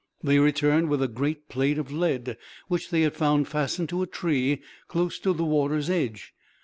They 0.23 0.39
returned 0.39 0.89
with 0.89 1.03
a 1.03 1.07
great 1.07 1.47
plate 1.47 1.77
of 1.77 1.91
lead, 1.91 2.35
which 2.67 2.89
they 2.89 3.01
had 3.03 3.13
found 3.13 3.47
fastened 3.47 3.89
to 3.89 4.01
a 4.01 4.07
tree, 4.07 4.63
close 4.87 5.19
to 5.19 5.31
the 5.31 5.45
water's 5.45 5.91
edge. 5.91 6.33